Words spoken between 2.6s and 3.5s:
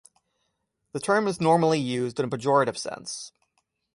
sense.